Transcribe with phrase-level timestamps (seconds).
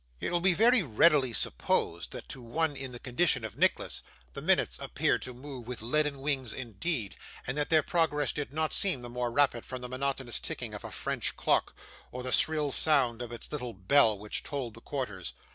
[0.19, 4.01] It will be very readily supposed that to one in the condition of Nicholas,
[4.33, 8.73] the minutes appeared to move with leaden wings indeed, and that their progress did not
[8.73, 11.75] seem the more rapid from the monotonous ticking of a French clock,
[12.11, 15.33] or the shrill sound of its little bell which told the quarters.